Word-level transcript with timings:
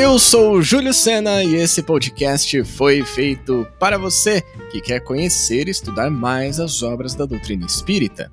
Eu 0.00 0.18
sou 0.18 0.54
o 0.54 0.62
Júlio 0.62 0.94
Sena 0.94 1.44
e 1.44 1.54
esse 1.56 1.82
podcast 1.82 2.64
foi 2.64 3.04
feito 3.04 3.66
para 3.78 3.98
você 3.98 4.40
que 4.72 4.80
quer 4.80 5.00
conhecer 5.00 5.68
e 5.68 5.70
estudar 5.70 6.08
mais 6.10 6.58
as 6.58 6.82
obras 6.82 7.14
da 7.14 7.26
doutrina 7.26 7.66
espírita. 7.66 8.32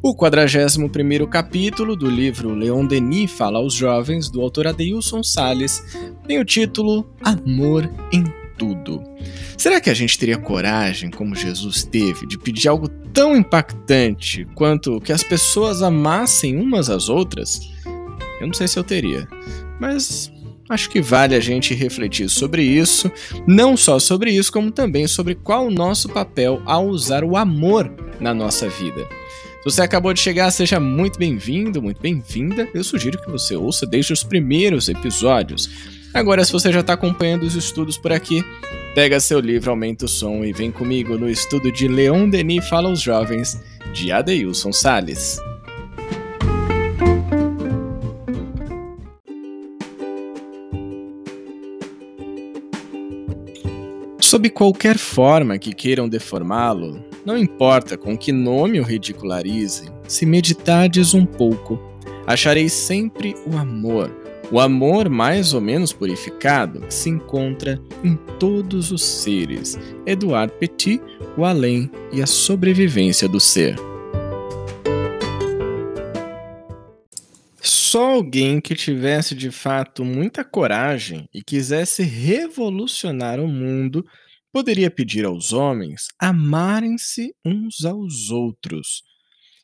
O 0.00 0.14
41º 0.14 1.28
capítulo 1.28 1.96
do 1.96 2.08
livro 2.08 2.54
Leon 2.54 2.86
Denis 2.86 3.32
fala 3.32 3.58
aos 3.58 3.74
jovens, 3.74 4.30
do 4.30 4.40
autor 4.40 4.68
Adeilson 4.68 5.24
Salles, 5.24 5.82
tem 6.24 6.38
o 6.38 6.44
título 6.44 7.12
Amor 7.24 7.90
em 8.12 8.22
Tudo. 8.56 9.02
Será 9.56 9.80
que 9.80 9.90
a 9.90 9.94
gente 9.94 10.16
teria 10.16 10.38
coragem, 10.38 11.10
como 11.10 11.34
Jesus 11.34 11.82
teve, 11.82 12.28
de 12.28 12.38
pedir 12.38 12.68
algo 12.68 12.88
tão 13.12 13.36
impactante 13.36 14.46
quanto 14.54 15.00
que 15.00 15.12
as 15.12 15.24
pessoas 15.24 15.82
amassem 15.82 16.56
umas 16.56 16.88
às 16.88 17.08
outras? 17.08 17.60
Eu 18.40 18.46
não 18.46 18.54
sei 18.54 18.68
se 18.68 18.78
eu 18.78 18.84
teria, 18.84 19.26
mas 19.80 20.30
acho 20.68 20.90
que 20.90 21.00
vale 21.00 21.34
a 21.34 21.40
gente 21.40 21.74
refletir 21.74 22.28
sobre 22.28 22.62
isso, 22.62 23.10
não 23.46 23.76
só 23.76 23.98
sobre 23.98 24.30
isso, 24.30 24.52
como 24.52 24.70
também 24.70 25.06
sobre 25.06 25.34
qual 25.34 25.66
o 25.66 25.70
nosso 25.70 26.08
papel 26.08 26.62
ao 26.66 26.86
usar 26.86 27.24
o 27.24 27.36
amor 27.36 27.90
na 28.20 28.34
nossa 28.34 28.68
vida. 28.68 29.06
Se 29.58 29.64
você 29.64 29.82
acabou 29.82 30.14
de 30.14 30.20
chegar, 30.20 30.50
seja 30.50 30.78
muito 30.78 31.18
bem-vindo, 31.18 31.82
muito 31.82 32.00
bem-vinda. 32.00 32.68
Eu 32.72 32.84
sugiro 32.84 33.20
que 33.20 33.30
você 33.30 33.56
ouça 33.56 33.84
desde 33.84 34.12
os 34.12 34.22
primeiros 34.22 34.88
episódios. 34.88 35.68
Agora, 36.14 36.44
se 36.44 36.52
você 36.52 36.72
já 36.72 36.80
está 36.80 36.94
acompanhando 36.94 37.42
os 37.42 37.54
estudos 37.54 37.98
por 37.98 38.12
aqui, 38.12 38.42
pega 38.94 39.20
seu 39.20 39.40
livro, 39.40 39.70
aumenta 39.70 40.06
o 40.06 40.08
som 40.08 40.44
e 40.44 40.52
vem 40.52 40.70
comigo 40.70 41.18
no 41.18 41.28
estudo 41.28 41.70
de 41.70 41.86
Leon 41.86 42.28
Denis 42.30 42.66
Fala 42.68 42.88
aos 42.88 43.00
Jovens, 43.00 43.60
de 43.92 44.10
Adeilson 44.10 44.72
Sales. 44.72 45.38
Sob 54.28 54.50
qualquer 54.50 54.98
forma 54.98 55.56
que 55.56 55.72
queiram 55.72 56.06
deformá-lo, 56.06 57.02
não 57.24 57.34
importa 57.34 57.96
com 57.96 58.14
que 58.14 58.30
nome 58.30 58.78
o 58.78 58.82
ridicularizem, 58.82 59.88
se 60.06 60.26
meditardes 60.26 61.14
um 61.14 61.24
pouco, 61.24 61.80
achareis 62.26 62.74
sempre 62.74 63.34
o 63.46 63.56
amor, 63.56 64.14
o 64.52 64.60
amor 64.60 65.08
mais 65.08 65.54
ou 65.54 65.62
menos 65.62 65.94
purificado 65.94 66.80
que 66.80 66.92
se 66.92 67.08
encontra 67.08 67.80
em 68.04 68.16
todos 68.38 68.92
os 68.92 69.02
seres. 69.02 69.78
Eduard 70.04 70.52
Petit, 70.60 71.00
O 71.34 71.46
Além 71.46 71.90
e 72.12 72.20
a 72.20 72.26
Sobrevivência 72.26 73.26
do 73.26 73.40
Ser. 73.40 73.76
Só 77.98 78.12
alguém 78.12 78.60
que 78.60 78.76
tivesse 78.76 79.34
de 79.34 79.50
fato 79.50 80.04
muita 80.04 80.44
coragem 80.44 81.28
e 81.34 81.42
quisesse 81.42 82.04
revolucionar 82.04 83.40
o 83.40 83.48
mundo 83.48 84.06
poderia 84.52 84.88
pedir 84.88 85.24
aos 85.24 85.52
homens 85.52 86.06
amarem-se 86.16 87.34
uns 87.44 87.84
aos 87.84 88.30
outros. 88.30 89.02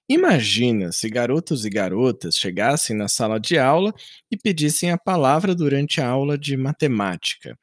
Imagina 0.09 0.91
se 0.91 1.09
garotos 1.09 1.65
e 1.65 1.71
garotas 1.71 2.35
chegassem 2.35 2.97
na 2.97 3.07
sala 3.07 3.39
de 3.39 3.57
aula 3.57 3.95
e 4.29 4.37
pedissem 4.37 4.91
a 4.91 4.99
palavra 4.99 5.55
durante 5.55 6.01
a 6.01 6.09
aula 6.09 6.37
de 6.37 6.57
matemática. 6.57 7.57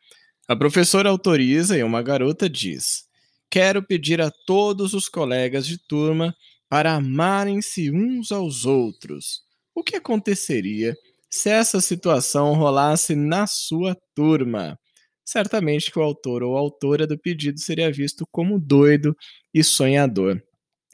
A 0.47 0.55
professora 0.55 1.09
autoriza 1.09 1.77
e 1.77 1.83
uma 1.83 2.01
garota 2.01 2.49
diz: 2.49 3.03
Quero 3.49 3.85
pedir 3.85 4.21
a 4.21 4.31
todos 4.31 4.93
os 4.93 5.09
colegas 5.09 5.67
de 5.67 5.77
turma 5.77 6.33
para 6.69 6.93
amarem-se 6.93 7.91
uns 7.91 8.31
aos 8.31 8.63
outros. 8.63 9.50
O 9.75 9.83
que 9.83 9.95
aconteceria 9.95 10.95
se 11.29 11.49
essa 11.49 11.79
situação 11.79 12.53
rolasse 12.53 13.15
na 13.15 13.47
sua 13.47 13.95
turma? 14.15 14.77
Certamente 15.23 15.91
que 15.91 15.99
o 15.99 16.01
autor 16.01 16.43
ou 16.43 16.57
autora 16.57 17.07
do 17.07 17.17
pedido 17.17 17.59
seria 17.59 17.91
visto 17.91 18.25
como 18.31 18.59
doido 18.59 19.15
e 19.53 19.63
sonhador. 19.63 20.41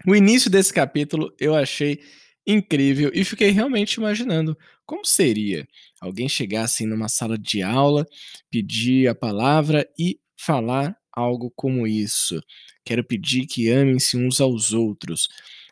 O 0.06 0.16
início 0.16 0.50
desse 0.50 0.72
capítulo 0.72 1.34
eu 1.40 1.56
achei 1.56 2.00
incrível 2.46 3.12
e 3.13 3.25
fiquei 3.25 3.50
realmente 3.50 3.96
imaginando 3.96 4.57
como 4.85 5.03
seria 5.06 5.68
alguém 6.00 6.30
chegar 6.30 6.63
assim 6.63 6.85
numa 6.85 7.09
sala 7.09 7.38
de 7.38 7.62
aula, 7.62 8.06
pedir 8.50 9.07
a 9.07 9.16
palavra 9.16 9.88
e 10.00 10.19
falar 10.40 10.96
algo 11.12 11.51
como 11.56 11.88
isso. 11.88 12.40
Quero 12.85 13.03
pedir 13.03 13.47
que 13.47 13.69
amem-se 13.69 14.16
uns 14.16 14.40
aos 14.40 14.72
outros. 14.72 15.28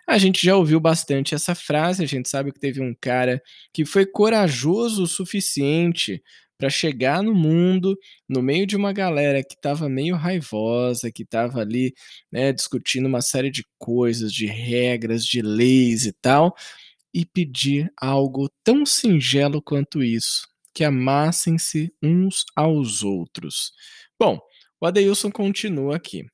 A 0.07 0.17
gente 0.17 0.45
já 0.45 0.55
ouviu 0.55 0.79
bastante 0.79 1.33
essa 1.33 1.55
frase, 1.55 2.03
a 2.03 2.07
gente 2.07 2.29
sabe 2.29 2.51
que 2.51 2.59
teve 2.59 2.81
um 2.81 2.93
cara 2.99 3.41
que 3.73 3.85
foi 3.85 4.05
corajoso 4.05 5.03
o 5.03 5.07
suficiente 5.07 6.21
para 6.57 6.69
chegar 6.69 7.21
no 7.21 7.33
mundo, 7.33 7.97
no 8.29 8.41
meio 8.41 8.66
de 8.66 8.75
uma 8.75 8.93
galera 8.93 9.43
que 9.43 9.55
estava 9.55 9.89
meio 9.89 10.16
raivosa, 10.16 11.11
que 11.11 11.23
estava 11.23 11.59
ali 11.59 11.93
né, 12.31 12.53
discutindo 12.53 13.07
uma 13.07 13.21
série 13.21 13.49
de 13.49 13.66
coisas, 13.77 14.31
de 14.31 14.45
regras, 14.45 15.25
de 15.25 15.41
leis 15.41 16.05
e 16.05 16.13
tal, 16.13 16.55
e 17.13 17.25
pedir 17.25 17.91
algo 17.99 18.49
tão 18.63 18.85
singelo 18.85 19.61
quanto 19.61 20.03
isso, 20.03 20.47
que 20.73 20.83
amassem-se 20.83 21.93
uns 22.01 22.45
aos 22.55 23.03
outros. 23.03 23.72
Bom, 24.19 24.39
o 24.79 24.85
Adeilson 24.85 25.31
continua 25.31 25.95
aqui. 25.95 26.25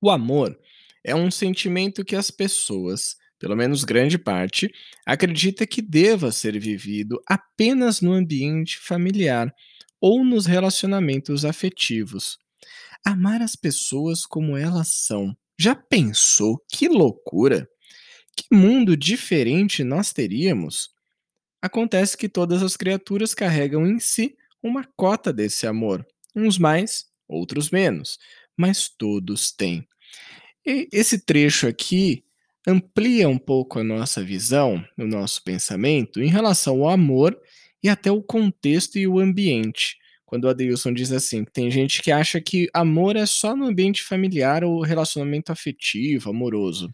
O 0.00 0.10
amor 0.10 0.58
é 1.06 1.14
um 1.14 1.30
sentimento 1.30 2.04
que 2.04 2.16
as 2.16 2.32
pessoas, 2.32 3.16
pelo 3.38 3.54
menos 3.54 3.84
grande 3.84 4.18
parte, 4.18 4.68
acredita 5.06 5.64
que 5.64 5.80
deva 5.80 6.32
ser 6.32 6.58
vivido 6.58 7.22
apenas 7.28 8.00
no 8.00 8.12
ambiente 8.12 8.76
familiar 8.80 9.54
ou 10.00 10.24
nos 10.24 10.46
relacionamentos 10.46 11.44
afetivos. 11.44 12.38
Amar 13.04 13.40
as 13.40 13.54
pessoas 13.54 14.26
como 14.26 14.56
elas 14.56 14.88
são. 14.88 15.34
Já 15.56 15.76
pensou 15.76 16.60
que 16.68 16.88
loucura? 16.88 17.68
Que 18.36 18.52
mundo 18.52 18.96
diferente 18.96 19.84
nós 19.84 20.12
teríamos? 20.12 20.90
Acontece 21.62 22.16
que 22.16 22.28
todas 22.28 22.64
as 22.64 22.76
criaturas 22.76 23.32
carregam 23.32 23.86
em 23.86 24.00
si 24.00 24.36
uma 24.60 24.84
cota 24.96 25.32
desse 25.32 25.68
amor, 25.68 26.04
uns 26.34 26.58
mais, 26.58 27.06
outros 27.28 27.70
menos, 27.70 28.18
mas 28.56 28.88
todos 28.88 29.52
têm. 29.52 29.86
E 30.66 30.88
esse 30.92 31.24
trecho 31.24 31.68
aqui 31.68 32.24
amplia 32.66 33.28
um 33.28 33.38
pouco 33.38 33.78
a 33.78 33.84
nossa 33.84 34.22
visão, 34.22 34.84
o 34.98 35.06
nosso 35.06 35.42
pensamento 35.44 36.20
em 36.20 36.28
relação 36.28 36.82
ao 36.82 36.88
amor 36.90 37.38
e 37.82 37.88
até 37.88 38.10
o 38.10 38.22
contexto 38.22 38.98
e 38.98 39.06
o 39.06 39.20
ambiente. 39.20 39.96
Quando 40.24 40.44
o 40.44 40.48
Adeilson 40.48 40.92
diz 40.92 41.12
assim, 41.12 41.44
tem 41.44 41.70
gente 41.70 42.02
que 42.02 42.10
acha 42.10 42.40
que 42.40 42.68
amor 42.74 43.14
é 43.14 43.24
só 43.24 43.54
no 43.54 43.66
ambiente 43.66 44.02
familiar 44.02 44.64
ou 44.64 44.82
relacionamento 44.82 45.52
afetivo, 45.52 46.30
amoroso. 46.30 46.90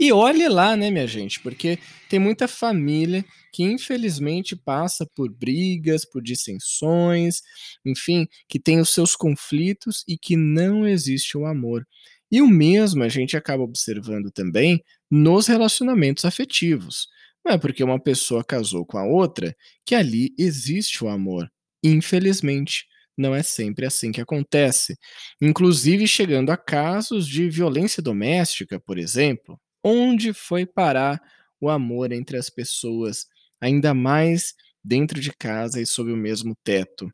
E 0.00 0.10
olhe 0.10 0.48
lá, 0.48 0.76
né, 0.76 0.90
minha 0.90 1.06
gente, 1.06 1.40
porque 1.40 1.78
tem 2.08 2.18
muita 2.18 2.48
família 2.48 3.24
que 3.52 3.62
infelizmente 3.62 4.56
passa 4.56 5.06
por 5.14 5.30
brigas, 5.30 6.04
por 6.04 6.22
dissensões, 6.22 7.42
enfim, 7.84 8.26
que 8.48 8.58
tem 8.58 8.80
os 8.80 8.90
seus 8.90 9.14
conflitos 9.14 10.02
e 10.08 10.16
que 10.16 10.36
não 10.36 10.86
existe 10.86 11.36
o 11.36 11.46
amor. 11.46 11.86
E 12.30 12.42
o 12.42 12.48
mesmo 12.48 13.02
a 13.02 13.08
gente 13.08 13.36
acaba 13.36 13.62
observando 13.62 14.30
também 14.30 14.82
nos 15.10 15.46
relacionamentos 15.46 16.24
afetivos. 16.24 17.08
Não 17.44 17.52
é 17.52 17.58
porque 17.58 17.82
uma 17.82 18.00
pessoa 18.00 18.44
casou 18.44 18.84
com 18.84 18.98
a 18.98 19.04
outra 19.04 19.56
que 19.84 19.94
ali 19.94 20.34
existe 20.38 21.02
o 21.02 21.08
amor. 21.08 21.50
Infelizmente, 21.82 22.86
não 23.16 23.34
é 23.34 23.42
sempre 23.42 23.86
assim 23.86 24.12
que 24.12 24.20
acontece. 24.20 24.96
Inclusive 25.40 26.06
chegando 26.06 26.50
a 26.50 26.56
casos 26.56 27.26
de 27.26 27.48
violência 27.48 28.02
doméstica, 28.02 28.78
por 28.78 28.98
exemplo, 28.98 29.58
onde 29.82 30.32
foi 30.32 30.66
parar 30.66 31.20
o 31.60 31.68
amor 31.68 32.12
entre 32.12 32.36
as 32.36 32.50
pessoas, 32.50 33.26
ainda 33.60 33.94
mais 33.94 34.54
dentro 34.84 35.20
de 35.20 35.32
casa 35.32 35.80
e 35.80 35.86
sob 35.86 36.12
o 36.12 36.16
mesmo 36.16 36.54
teto 36.62 37.10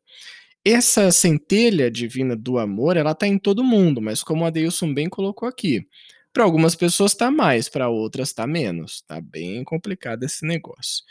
essa 0.65 1.11
centelha 1.11 1.91
divina 1.91 2.35
do 2.35 2.57
amor, 2.57 2.97
ela 2.97 3.15
tá 3.15 3.27
em 3.27 3.37
todo 3.37 3.63
mundo, 3.63 4.01
mas 4.01 4.23
como 4.23 4.43
a 4.43 4.47
Adeilson 4.47 4.93
bem 4.93 5.07
colocou 5.09 5.47
aqui, 5.47 5.85
para 6.33 6.43
algumas 6.43 6.75
pessoas 6.75 7.13
tá 7.13 7.31
mais, 7.31 7.69
para 7.69 7.89
outras 7.89 8.33
tá 8.33 8.45
menos. 8.45 9.01
Tá 9.07 9.21
bem 9.21 9.63
complicado 9.63 10.23
esse 10.23 10.45
negócio. 10.45 11.03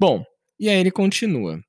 Bom, 0.00 0.24
e 0.58 0.68
aí 0.68 0.78
ele 0.78 0.90
continua. 0.90 1.62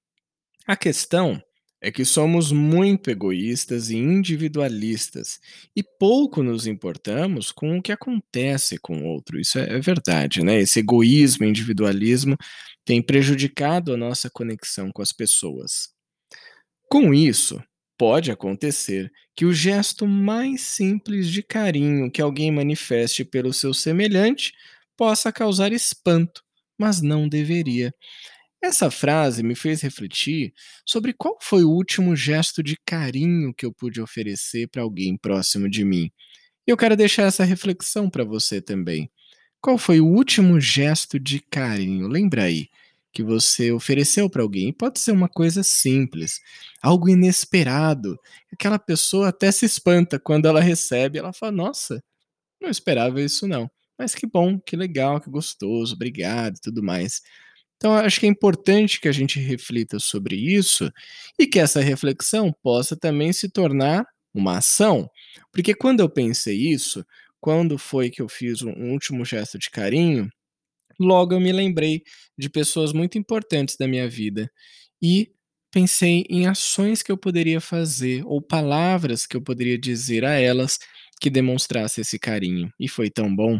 A 0.68 0.76
questão 0.78 1.42
é 1.82 1.92
que 1.92 2.06
somos 2.06 2.52
muito 2.52 3.10
egoístas 3.12 3.90
e 3.90 3.98
individualistas 3.98 5.40
e 5.76 5.84
pouco 5.84 6.42
nos 6.42 6.66
importamos 6.66 7.52
com 7.52 7.78
o 7.78 7.82
que 7.82 7.92
acontece 7.92 8.78
com 8.80 9.00
o 9.00 9.06
outro. 9.06 9.40
Isso 9.40 9.60
é, 9.60 9.78
é 9.78 9.80
verdade, 9.82 10.44
né? 10.44 10.62
Esse 10.62 10.80
egoísmo 10.80 11.46
individualismo 11.46 12.38
tem 12.86 13.02
prejudicado 13.02 13.94
a 13.94 13.98
nossa 13.98 14.30
conexão 14.30 14.92
com 14.92 15.02
as 15.02 15.12
pessoas. 15.12 15.93
Com 16.94 17.12
isso, 17.12 17.60
pode 17.98 18.30
acontecer 18.30 19.12
que 19.36 19.48
o 19.48 19.52
gesto 19.52 20.06
mais 20.06 20.62
simples 20.62 21.28
de 21.28 21.42
carinho 21.42 22.12
que 22.12 22.22
alguém 22.22 22.52
manifeste 22.52 23.26
pelo 23.26 23.52
seu 23.52 23.74
semelhante 23.74 24.54
possa 24.96 25.32
causar 25.32 25.74
espanto, 25.74 26.44
mas 26.78 27.02
não 27.02 27.28
deveria. 27.28 27.92
Essa 28.62 28.92
frase 28.92 29.42
me 29.42 29.56
fez 29.56 29.82
refletir 29.82 30.54
sobre 30.86 31.14
qual 31.14 31.36
foi 31.42 31.64
o 31.64 31.72
último 31.72 32.16
gesto 32.16 32.62
de 32.62 32.78
carinho 32.86 33.56
que 33.56 33.66
eu 33.66 33.74
pude 33.74 34.00
oferecer 34.00 34.68
para 34.68 34.84
alguém 34.84 35.18
próximo 35.18 35.68
de 35.68 35.84
mim. 35.84 36.12
E 36.68 36.70
eu 36.70 36.78
quero 36.78 36.96
deixar 36.96 37.24
essa 37.24 37.44
reflexão 37.44 38.08
para 38.08 38.24
você 38.24 38.62
também. 38.62 39.10
Qual 39.60 39.80
foi 39.80 40.00
o 40.00 40.06
último 40.06 40.62
gesto 40.62 41.20
de 41.20 41.40
carinho? 41.40 42.08
Lembra 42.08 42.44
aí 42.44 42.68
que 43.14 43.24
você 43.24 43.72
ofereceu 43.72 44.30
para 44.30 44.42
alguém. 44.42 44.74
pode 44.74 45.00
ser 45.00 45.12
uma 45.12 45.30
coisa 45.30 45.64
simples, 45.64 46.40
algo 46.82 47.10
inesperado. 47.10 48.18
Aquela 48.52 48.80
pessoa 48.80 49.30
até 49.30 49.52
se 49.52 49.66
espanta 49.66 50.20
quando 50.20 50.48
ela 50.48 50.62
recebe, 50.62 51.20
ela 51.20 51.34
fala: 51.34 51.52
"Nossa, 51.52 52.04
não 52.62 52.70
esperava 52.70 53.22
isso 53.22 53.48
não". 53.48 53.70
Mas 53.98 54.16
que 54.16 54.28
bom, 54.28 54.60
que 54.60 54.76
legal, 54.76 55.22
que 55.22 55.30
gostoso, 55.30 55.96
obrigado, 55.96 56.60
tudo 56.62 56.84
mais. 56.84 57.22
Então, 57.78 57.94
acho 57.94 58.20
que 58.20 58.26
é 58.26 58.30
importante 58.30 59.00
que 59.02 59.08
a 59.10 59.12
gente 59.12 59.40
reflita 59.40 60.00
sobre 60.00 60.36
isso 60.36 60.92
e 61.40 61.46
que 61.46 61.60
essa 61.60 61.82
reflexão 61.82 62.54
possa 62.64 62.96
também 62.96 63.34
se 63.34 63.50
tornar 63.50 64.06
uma 64.34 64.58
ação. 64.58 65.10
Porque 65.52 65.76
quando 65.76 66.00
eu 66.00 66.10
pensei 66.10 66.56
isso, 66.56 67.06
quando 67.42 67.78
foi 67.78 68.10
que 68.10 68.22
eu 68.22 68.30
fiz 68.30 68.62
um 68.62 68.92
último 68.92 69.26
gesto 69.26 69.60
de 69.60 69.70
carinho, 69.70 70.30
logo 71.00 71.34
eu 71.34 71.40
me 71.40 71.52
lembrei 71.52 72.04
de 72.38 72.50
pessoas 72.50 72.94
muito 72.94 73.18
importantes 73.18 73.76
da 73.78 73.88
minha 73.88 74.10
vida 74.10 74.50
e 75.02 75.32
pensei 75.72 76.26
em 76.30 76.46
ações 76.48 77.02
que 77.02 77.12
eu 77.12 77.18
poderia 77.18 77.60
fazer 77.60 78.24
ou 78.26 78.42
palavras 78.42 79.26
que 79.26 79.36
eu 79.36 79.42
poderia 79.42 79.78
dizer 79.78 80.24
a 80.24 80.34
elas 80.34 80.80
que 81.20 81.30
demonstrasse 81.30 82.02
esse 82.02 82.20
carinho. 82.20 82.72
E 82.80 82.88
foi 82.88 83.10
tão 83.10 83.34
bom. 83.34 83.60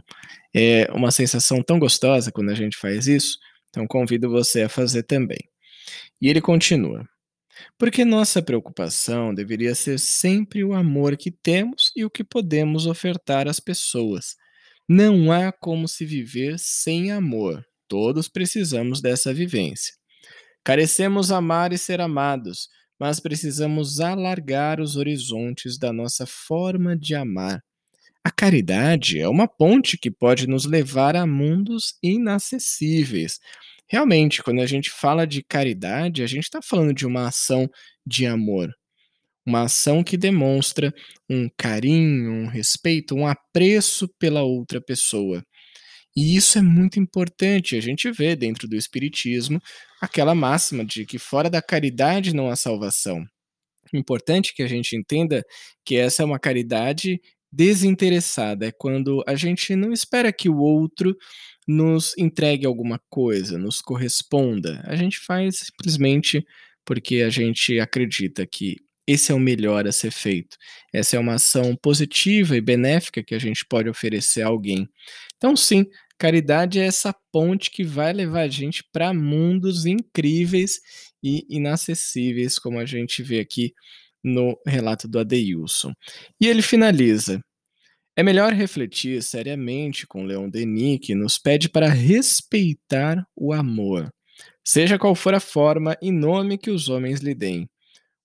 É 0.54 0.86
uma 0.92 1.12
sensação 1.12 1.64
tão 1.64 1.80
gostosa 1.80 2.32
quando 2.32 2.50
a 2.50 2.56
gente 2.56 2.78
faz 2.78 3.08
isso. 3.08 3.38
Então 3.70 3.88
convido 3.88 4.30
você 4.30 4.64
a 4.64 4.70
fazer 4.70 5.04
também. 5.04 5.40
E 6.22 6.30
ele 6.30 6.42
continua: 6.42 7.08
Porque 7.78 8.06
nossa 8.06 8.42
preocupação 8.42 9.34
deveria 9.34 9.76
ser 9.76 10.00
sempre 10.00 10.64
o 10.64 10.74
amor 10.74 11.18
que 11.18 11.32
temos 11.32 11.92
e 11.96 12.06
o 12.06 12.10
que 12.10 12.24
podemos 12.24 12.86
ofertar 12.86 13.48
às 13.48 13.60
pessoas. 13.60 14.36
Não 14.88 15.32
há 15.32 15.52
como 15.52 15.88
se 15.88 16.06
viver 16.06 16.60
sem 16.60 17.12
amor. 17.12 17.66
Todos 17.88 18.28
precisamos 18.28 19.02
dessa 19.02 19.34
vivência. 19.34 19.94
Carecemos 20.64 21.32
amar 21.32 21.72
e 21.72 21.78
ser 21.78 22.02
amados, 22.02 22.68
mas 23.00 23.20
precisamos 23.20 24.00
alargar 24.00 24.80
os 24.82 24.96
horizontes 24.96 25.78
da 25.78 25.92
nossa 25.94 26.26
forma 26.26 26.98
de 26.98 27.16
amar. 27.16 27.62
A 28.24 28.32
caridade 28.32 29.20
é 29.20 29.28
uma 29.28 29.48
ponte 29.48 29.98
que 29.98 30.10
pode 30.10 30.48
nos 30.48 30.66
levar 30.66 31.16
a 31.16 31.26
mundos 31.26 31.96
inacessíveis. 32.02 33.40
Realmente, 33.90 34.42
quando 34.42 34.62
a 34.62 34.66
gente 34.66 34.90
fala 34.90 35.28
de 35.28 35.44
caridade, 35.44 36.24
a 36.24 36.28
gente 36.28 36.44
está 36.44 36.62
falando 36.62 36.94
de 36.94 37.06
uma 37.06 37.28
ação 37.28 37.70
de 38.06 38.26
amor. 38.26 38.74
Uma 39.46 39.64
ação 39.64 40.04
que 40.04 40.18
demonstra 40.18 40.94
um 41.30 41.50
carinho, 41.58 42.32
um 42.32 42.48
respeito, 42.48 43.16
um 43.16 43.28
apreço 43.28 44.08
pela 44.20 44.42
outra 44.44 44.82
pessoa. 44.82 45.44
E 46.16 46.36
isso 46.36 46.58
é 46.58 46.62
muito 46.62 47.00
importante. 47.00 47.76
A 47.76 47.82
gente 47.82 48.12
vê 48.12 48.36
dentro 48.36 48.68
do 48.68 48.76
Espiritismo 48.76 49.60
aquela 50.02 50.36
máxima 50.36 50.86
de 50.86 51.06
que 51.06 51.18
fora 51.18 51.50
da 51.50 51.62
caridade 51.62 52.34
não 52.34 52.50
há 52.50 52.56
salvação. 52.56 53.26
Importante 53.94 54.54
que 54.54 54.64
a 54.64 54.68
gente 54.68 54.96
entenda 54.96 55.44
que 55.86 55.96
essa 55.96 56.24
é 56.24 56.26
uma 56.26 56.40
caridade 56.40 57.20
desinteressada, 57.52 58.66
é 58.68 58.72
quando 58.72 59.24
a 59.28 59.36
gente 59.36 59.76
não 59.76 59.94
espera 59.94 60.34
que 60.34 60.50
o 60.50 60.58
outro 60.58 61.16
nos 61.68 62.18
entregue 62.18 62.66
alguma 62.66 63.00
coisa, 63.10 63.60
nos 63.60 63.80
corresponda. 63.80 64.82
A 64.86 64.96
gente 64.96 65.20
faz 65.20 65.60
simplesmente 65.60 66.44
porque 66.84 67.22
a 67.22 67.30
gente 67.30 67.80
acredita 67.80 68.46
que 68.48 68.78
esse 69.08 69.32
é 69.32 69.36
o 69.36 69.40
melhor 69.40 69.88
a 69.88 69.92
ser 69.92 70.12
feito. 70.12 70.58
Essa 70.94 71.18
é 71.18 71.20
uma 71.20 71.36
ação 71.36 71.76
positiva 71.76 72.56
e 72.56 72.62
benéfica 72.62 73.24
que 73.24 73.36
a 73.36 73.40
gente 73.40 73.66
pode 73.66 73.90
oferecer 73.90 74.42
a 74.42 74.48
alguém. 74.48 74.88
Então, 75.38 75.56
sim, 75.56 75.86
caridade 76.18 76.80
é 76.80 76.86
essa 76.86 77.14
ponte 77.32 77.70
que 77.70 77.84
vai 77.84 78.14
levar 78.14 78.42
a 78.42 78.48
gente 78.48 78.84
para 78.94 79.14
mundos 79.14 79.86
incríveis 79.86 80.80
e 81.22 81.46
inacessíveis, 81.50 82.58
como 82.58 82.80
a 82.80 82.86
gente 82.86 83.22
vê 83.22 83.40
aqui 83.40 83.74
no 84.24 84.58
relato 84.66 85.08
do 85.08 85.20
Adeilson. 85.20 85.94
E 86.40 86.48
ele 86.48 86.62
finaliza: 86.62 87.42
é 88.16 88.24
melhor 88.24 88.54
refletir 88.54 89.22
seriamente 89.24 90.08
com 90.08 90.24
Leon 90.24 90.50
Denis, 90.50 91.00
que 91.02 91.16
nos 91.16 91.38
pede 91.38 91.68
para 91.68 91.90
respeitar 91.90 93.26
o 93.36 93.52
amor, 93.52 94.10
seja 94.64 95.00
qual 95.00 95.16
for 95.16 95.34
a 95.34 95.40
forma 95.40 95.98
e 96.02 96.12
nome 96.12 96.58
que 96.58 96.72
os 96.72 96.90
homens 96.90 97.22
lhe 97.22 97.34
deem. 97.36 97.68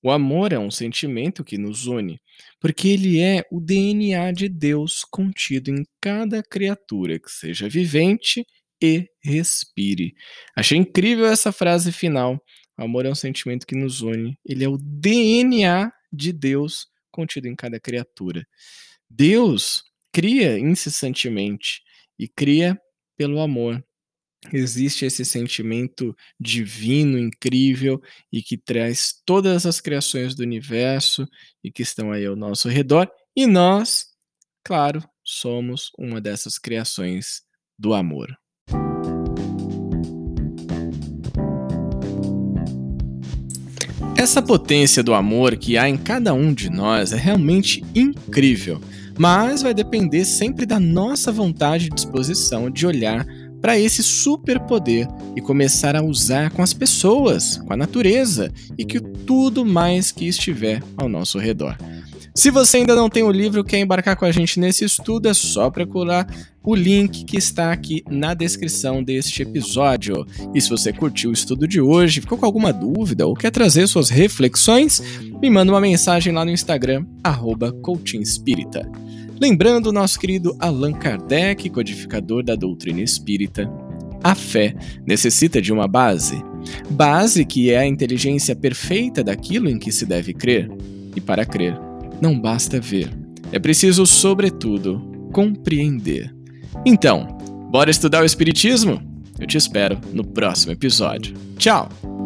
O 0.03 0.11
amor 0.11 0.53
é 0.53 0.59
um 0.59 0.71
sentimento 0.71 1.43
que 1.43 1.59
nos 1.59 1.87
une, 1.87 2.21
porque 2.61 2.89
ele 2.89 3.21
é 3.21 3.45
o 3.51 3.61
DNA 3.61 4.31
de 4.33 4.49
Deus 4.49 5.05
contido 5.05 5.71
em 5.71 5.85
cada 6.01 6.43
criatura 6.43 7.19
que 7.19 7.31
seja 7.31 7.69
vivente 7.69 8.47
e 8.81 9.09
respire. 9.23 10.15
Achei 10.57 10.79
incrível 10.79 11.27
essa 11.27 11.51
frase 11.51 11.91
final. 11.91 12.41
O 12.79 12.85
amor 12.85 13.07
é 13.07 13.11
um 13.11 13.15
sentimento 13.15 13.67
que 13.67 13.75
nos 13.75 14.01
une. 14.01 14.39
Ele 14.45 14.65
é 14.65 14.69
o 14.69 14.79
DNA 14.79 15.91
de 16.13 16.33
Deus 16.33 16.87
contido 17.11 17.49
em 17.49 17.57
cada 17.57 17.81
criatura. 17.81 18.47
Deus 19.11 19.83
cria 20.13 20.59
incessantemente 20.59 21.83
e 22.17 22.29
cria 22.29 22.79
pelo 23.17 23.41
amor 23.41 23.85
existe 24.53 25.05
esse 25.05 25.25
sentimento 25.25 26.17
divino, 26.39 27.19
incrível 27.19 28.01
e 28.33 28.43
que 28.43 28.57
traz 28.57 29.15
todas 29.27 29.67
as 29.67 29.81
criações 29.81 30.35
do 30.35 30.43
universo 30.43 31.27
e 31.63 31.71
que 31.71 31.83
estão 31.83 32.13
aí 32.13 32.25
ao 32.25 32.37
nosso 32.37 32.69
redor, 32.69 33.11
e 33.37 33.47
nós, 33.47 34.07
claro, 34.65 35.03
somos 35.25 35.91
uma 35.99 36.21
dessas 36.21 36.59
criações 36.59 37.43
do 37.79 37.95
amor. 37.95 38.37
Essa 44.17 44.43
potência 44.43 45.03
do 45.03 45.15
amor 45.15 45.57
que 45.57 45.79
há 45.79 45.89
em 45.89 45.97
cada 45.97 46.35
um 46.35 46.53
de 46.53 46.69
nós 46.69 47.13
é 47.13 47.17
realmente 47.17 47.85
incrível, 47.95 48.81
mas 49.17 49.63
vai 49.63 49.73
depender 49.73 50.25
sempre 50.25 50.67
da 50.67 50.81
nossa 50.81 51.31
vontade 51.31 51.87
e 51.87 51.91
disposição 51.91 52.69
de 52.69 52.85
olhar 52.85 53.25
para 53.61 53.79
esse 53.79 54.03
superpoder 54.03 55.09
e 55.37 55.41
começar 55.41 55.97
a 55.97 56.03
usar 56.03 56.51
com 56.51 56.63
as 56.63 56.73
pessoas, 56.73 57.59
com 57.59 57.73
a 57.73 57.77
natureza 57.77 58.53
e 58.77 58.85
que 58.85 59.01
tudo 59.01 59.65
mais 59.65 60.13
que 60.13 60.27
estiver 60.27 60.83
ao 60.97 61.09
nosso 61.09 61.39
redor. 61.39 61.77
Se 62.39 62.53
você 62.53 62.77
ainda 62.77 62.95
não 62.95 63.11
tem 63.11 63.25
o 63.25 63.33
livro, 63.33 63.65
quer 63.65 63.81
embarcar 63.81 64.15
com 64.15 64.25
a 64.25 64.31
gente 64.31 64.61
nesse 64.61 64.85
estudo, 64.85 65.27
é 65.27 65.35
só 65.35 65.69
procurar 65.71 66.25
o 66.63 66.73
link 66.73 67.25
que 67.25 67.37
está 67.37 67.73
aqui 67.73 68.05
na 68.09 68.33
descrição 68.33 69.03
deste 69.03 69.43
episódio. 69.43 70.25
E 70.55 70.61
se 70.61 70.71
você 70.71 70.93
curtiu 70.93 71.31
o 71.31 71.33
estudo 71.33 71.67
de 71.67 71.81
hoje, 71.81 72.21
ficou 72.21 72.39
com 72.39 72.47
alguma 72.47 72.73
dúvida 72.73 73.27
ou 73.27 73.35
quer 73.35 73.51
trazer 73.51 73.89
suas 73.89 74.09
reflexões, 74.09 75.03
me 75.43 75.51
manda 75.51 75.73
uma 75.73 75.81
mensagem 75.81 76.33
lá 76.33 76.45
no 76.45 76.53
Instagram, 76.53 77.05
arroba 77.25 77.73
Lembrando 79.41 79.93
nosso 79.93 80.19
querido 80.19 80.57
Allan 80.59 80.93
Kardec, 80.93 81.71
codificador 81.71 82.43
da 82.43 82.55
doutrina 82.55 83.01
espírita, 83.01 83.71
a 84.23 84.35
fé 84.35 84.75
necessita 85.07 85.63
de 85.63 85.73
uma 85.73 85.87
base. 85.87 86.43
Base 86.91 87.45
que 87.45 87.71
é 87.71 87.79
a 87.79 87.87
inteligência 87.87 88.57
perfeita 88.57 89.23
daquilo 89.23 89.69
em 89.69 89.79
que 89.79 89.93
se 89.93 90.05
deve 90.05 90.35
crer. 90.35 90.69
E 91.15 91.21
para 91.21 91.47
crer, 91.47 91.79
não 92.21 92.39
basta 92.39 92.81
ver. 92.81 93.11
É 93.53 93.59
preciso, 93.59 94.05
sobretudo, 94.05 95.01
compreender. 95.33 96.35
Então, 96.85 97.27
bora 97.71 97.91
estudar 97.91 98.23
o 98.23 98.27
Espiritismo? 98.27 99.01
Eu 99.39 99.47
te 99.47 99.57
espero 99.57 99.99
no 100.13 100.25
próximo 100.25 100.73
episódio. 100.73 101.35
Tchau! 101.57 102.18